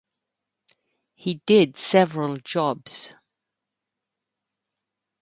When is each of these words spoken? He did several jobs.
He 1.13 1.43
did 1.45 1.77
several 1.77 2.37
jobs. 2.37 3.13